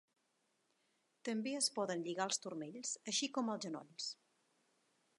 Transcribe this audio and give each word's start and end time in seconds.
També 1.29 1.53
es 1.59 1.69
poden 1.77 2.03
lligar 2.09 2.27
els 2.31 2.43
turmells, 2.47 2.97
així 3.13 3.33
com 3.39 3.55
els 3.57 3.67
genolls. 3.67 4.13